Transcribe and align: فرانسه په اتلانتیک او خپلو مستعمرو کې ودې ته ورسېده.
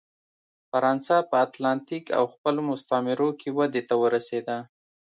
فرانسه 0.69 1.15
په 1.29 1.35
اتلانتیک 1.45 2.05
او 2.17 2.23
خپلو 2.33 2.59
مستعمرو 2.69 3.29
کې 3.39 3.49
ودې 3.57 3.81
ته 3.89 3.95
ورسېده. 4.01 4.57